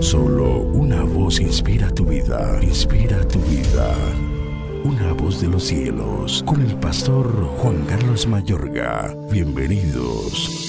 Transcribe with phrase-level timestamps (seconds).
[0.00, 3.94] Solo una voz inspira tu vida, inspira tu vida.
[4.84, 7.26] Una voz de los cielos, con el pastor
[7.58, 9.14] Juan Carlos Mayorga.
[9.30, 10.62] Bienvenidos.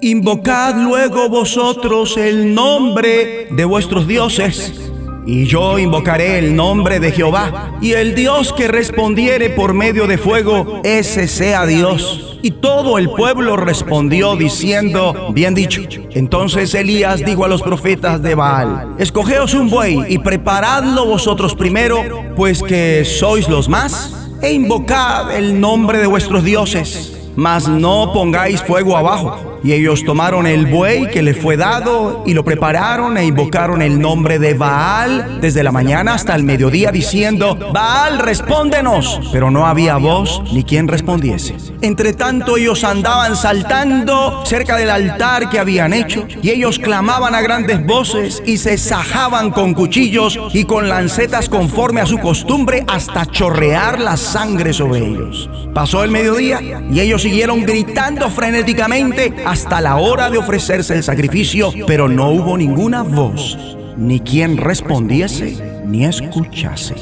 [0.00, 4.90] Invocad luego vosotros el nombre de vuestros dioses
[5.30, 10.18] y yo invocaré el nombre de Jehová, y el Dios que respondiere por medio de
[10.18, 12.38] fuego, ese sea Dios.
[12.42, 15.82] Y todo el pueblo respondió diciendo, bien dicho.
[16.10, 22.02] Entonces Elías dijo a los profetas de Baal, escogeos un buey y preparadlo vosotros primero,
[22.34, 28.60] pues que sois los más, e invocad el nombre de vuestros dioses, mas no pongáis
[28.62, 33.24] fuego abajo y ellos tomaron el buey que le fue dado y lo prepararon e
[33.24, 39.20] invocaron el nombre de Baal desde la mañana hasta el mediodía diciendo, Baal, respóndenos.
[39.32, 41.56] Pero no había voz ni quien respondiese.
[41.82, 47.40] Entre tanto ellos andaban saltando cerca del altar que habían hecho y ellos clamaban a
[47.40, 53.26] grandes voces y se sajaban con cuchillos y con lancetas conforme a su costumbre hasta
[53.26, 55.48] chorrear la sangre sobre ellos.
[55.74, 61.72] Pasó el mediodía y ellos siguieron gritando frenéticamente hasta la hora de ofrecerse el sacrificio,
[61.84, 63.58] pero no hubo ninguna voz,
[63.96, 66.94] ni quien respondiese, ni escuchase.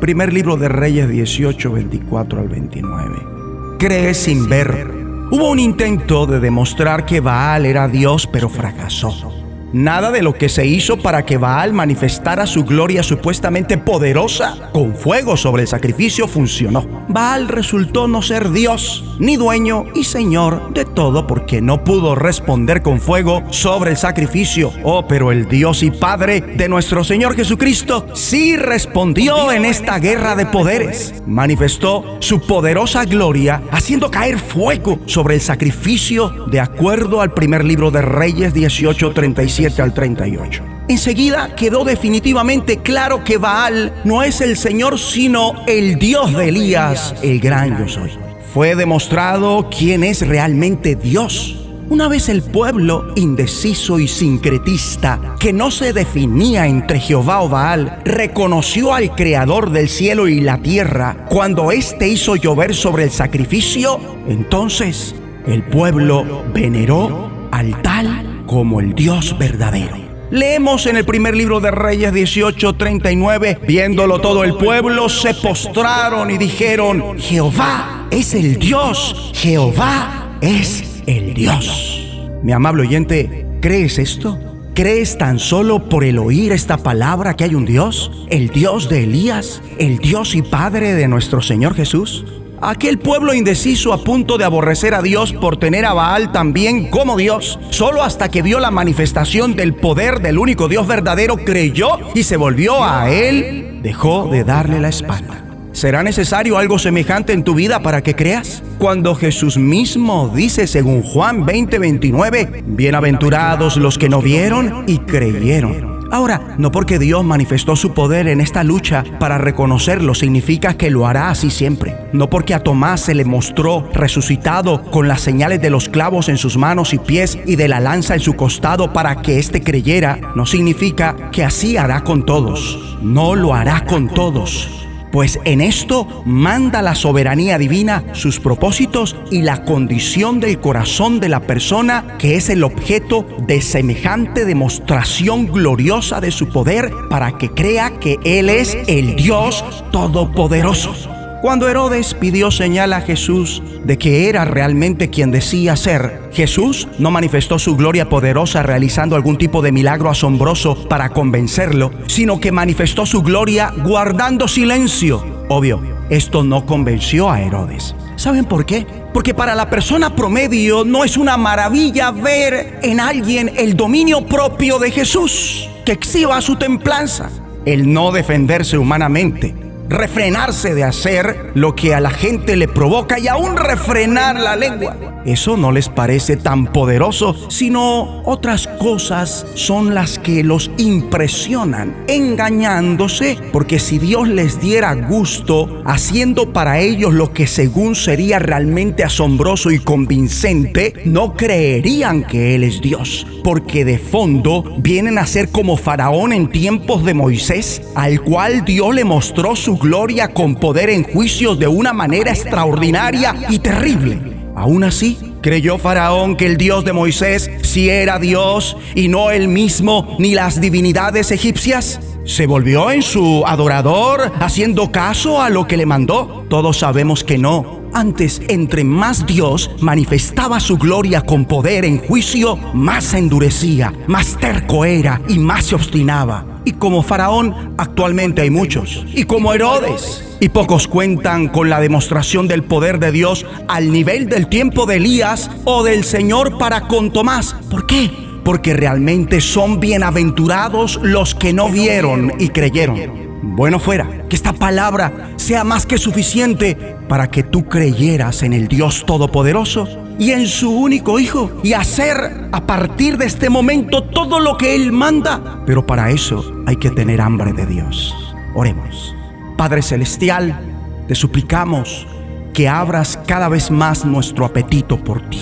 [0.00, 3.76] Primer libro de Reyes 18, 24 al 29.
[3.78, 4.86] Cree sin ver.
[5.30, 9.43] Hubo un intento de demostrar que Baal era Dios, pero fracasó.
[9.74, 14.94] Nada de lo que se hizo para que Baal manifestara su gloria supuestamente poderosa con
[14.94, 16.86] fuego sobre el sacrificio funcionó.
[17.08, 22.82] Baal resultó no ser Dios, ni dueño y señor de todo porque no pudo responder
[22.82, 24.70] con fuego sobre el sacrificio.
[24.84, 30.36] Oh, pero el Dios y Padre de nuestro Señor Jesucristo sí respondió en esta guerra
[30.36, 31.14] de poderes.
[31.26, 37.90] Manifestó su poderosa gloria haciendo caer fuego sobre el sacrificio de acuerdo al primer libro
[37.90, 40.62] de Reyes 18:37 al 38.
[40.88, 47.14] Enseguida quedó definitivamente claro que Baal no es el Señor, sino el Dios de Elías,
[47.22, 48.10] el gran yo soy.
[48.52, 51.56] Fue demostrado quién es realmente Dios.
[51.88, 58.00] Una vez el pueblo indeciso y sincretista, que no se definía entre Jehová o Baal,
[58.04, 64.00] reconoció al Creador del cielo y la tierra cuando éste hizo llover sobre el sacrificio,
[64.28, 65.14] entonces
[65.46, 69.96] el pueblo veneró al tal como el Dios verdadero.
[70.30, 76.38] Leemos en el primer libro de Reyes 18:39, viéndolo todo el pueblo, se postraron y
[76.38, 82.18] dijeron, Jehová es el Dios, Jehová es el Dios.
[82.42, 84.38] Mi amable oyente, ¿crees esto?
[84.74, 88.10] ¿Crees tan solo por el oír esta palabra que hay un Dios?
[88.28, 89.62] ¿El Dios de Elías?
[89.78, 92.24] ¿El Dios y Padre de nuestro Señor Jesús?
[92.66, 97.18] Aquel pueblo indeciso a punto de aborrecer a Dios por tener a Baal también como
[97.18, 102.22] Dios, solo hasta que vio la manifestación del poder del único Dios verdadero, creyó y
[102.22, 105.44] se volvió a él, dejó de darle la espalda.
[105.72, 108.62] ¿Será necesario algo semejante en tu vida para que creas?
[108.78, 115.93] Cuando Jesús mismo dice según Juan 20:29, bienaventurados los que no vieron y creyeron.
[116.14, 121.08] Ahora, no porque Dios manifestó su poder en esta lucha para reconocerlo significa que lo
[121.08, 121.96] hará así siempre.
[122.12, 126.38] No porque a Tomás se le mostró resucitado con las señales de los clavos en
[126.38, 130.20] sus manos y pies y de la lanza en su costado para que éste creyera,
[130.36, 132.96] no significa que así hará con todos.
[133.02, 134.83] No lo hará con todos
[135.14, 141.28] pues en esto manda la soberanía divina, sus propósitos y la condición del corazón de
[141.28, 147.48] la persona que es el objeto de semejante demostración gloriosa de su poder para que
[147.50, 151.13] crea que Él es el Dios Todopoderoso.
[151.44, 157.10] Cuando Herodes pidió señal a Jesús de que era realmente quien decía ser, Jesús no
[157.10, 163.04] manifestó su gloria poderosa realizando algún tipo de milagro asombroso para convencerlo, sino que manifestó
[163.04, 165.44] su gloria guardando silencio.
[165.50, 167.94] Obvio, esto no convenció a Herodes.
[168.16, 168.86] ¿Saben por qué?
[169.12, 174.78] Porque para la persona promedio no es una maravilla ver en alguien el dominio propio
[174.78, 177.28] de Jesús, que exhiba su templanza,
[177.66, 183.28] el no defenderse humanamente, refrenarse de hacer lo que a la gente le provoca y
[183.28, 184.96] aún refrenar la lengua.
[185.24, 193.38] Eso no les parece tan poderoso, sino otras cosas son las que los impresionan, engañándose,
[193.50, 199.70] porque si Dios les diera gusto haciendo para ellos lo que según sería realmente asombroso
[199.70, 205.78] y convincente, no creerían que Él es Dios, porque de fondo vienen a ser como
[205.78, 211.04] Faraón en tiempos de Moisés, al cual Dios le mostró su gloria con poder en
[211.04, 214.20] juicios de una manera extraordinaria y terrible.
[214.56, 219.48] Aún así, creyó Faraón que el Dios de Moisés si era Dios y no él
[219.48, 222.00] mismo ni las divinidades egipcias?
[222.24, 226.46] ¿Se volvió en su adorador haciendo caso a lo que le mandó?
[226.48, 227.82] Todos sabemos que no.
[227.92, 234.38] Antes, entre más Dios manifestaba su gloria con poder en juicio, más se endurecía, más
[234.38, 236.46] terco era y más se obstinaba.
[236.64, 239.04] Y como Faraón, actualmente hay muchos.
[239.12, 240.24] Y como Herodes.
[240.40, 244.96] Y pocos cuentan con la demostración del poder de Dios al nivel del tiempo de
[244.96, 247.54] Elías o del Señor para con Tomás.
[247.70, 248.23] ¿Por qué?
[248.44, 253.24] Porque realmente son bienaventurados los que no vieron y creyeron.
[253.42, 256.76] Bueno fuera que esta palabra sea más que suficiente
[257.08, 259.86] para que tú creyeras en el Dios Todopoderoso
[260.18, 264.74] y en su único Hijo y hacer a partir de este momento todo lo que
[264.74, 265.62] Él manda.
[265.66, 268.14] Pero para eso hay que tener hambre de Dios.
[268.54, 269.14] Oremos.
[269.56, 270.58] Padre Celestial,
[271.06, 272.06] te suplicamos
[272.52, 275.40] que abras cada vez más nuestro apetito por ti.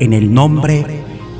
[0.00, 0.86] En el nombre